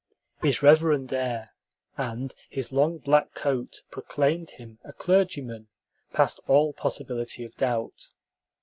[0.41, 1.51] His reverend air
[1.95, 5.67] and his long black coat proclaimed him a clergyman
[6.11, 8.09] past all possibility of doubt.